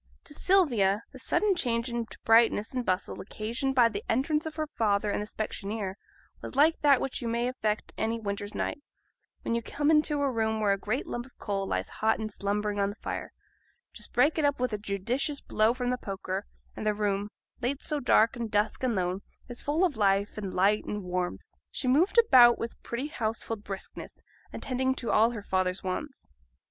[0.23, 4.65] To Sylvia the sudden change into brightness and bustle occasioned by the entrance of her
[4.65, 5.93] father and the specksioneer
[6.41, 8.81] was like that which you may effect any winter's night,
[9.43, 12.33] when you come into a room where a great lump of coal lies hot and
[12.33, 13.31] slumbering on the fire;
[13.93, 17.29] just break it up with a judicious blow from the poker, and the room,
[17.61, 21.45] late so dark, and dusk, and lone, is full of life, and light, and warmth.
[21.69, 26.27] She moved about with pretty household briskness, attending to all her father's wants.